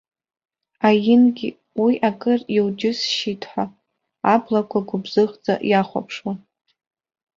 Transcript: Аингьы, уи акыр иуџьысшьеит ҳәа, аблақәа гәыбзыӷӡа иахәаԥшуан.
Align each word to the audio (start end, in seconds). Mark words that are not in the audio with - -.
Аингьы, 0.87 1.49
уи 1.83 1.93
акыр 2.09 2.39
иуџьысшьеит 2.55 3.41
ҳәа, 3.49 3.65
аблақәа 4.33 4.79
гәыбзыӷӡа 4.87 5.53
иахәаԥшуан. 5.71 6.37